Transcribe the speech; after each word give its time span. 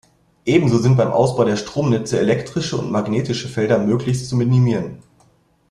Ebenso 0.45 0.79
sind 0.79 0.97
beim 0.97 1.11
Ausbau 1.11 1.43
der 1.43 1.57
Stromnetze 1.57 2.17
elektrische 2.19 2.75
und 2.75 2.89
magnetische 2.89 3.47
Felder 3.47 3.77
möglichst 3.77 4.27
zu 4.27 4.35
minimieren. 4.35 5.03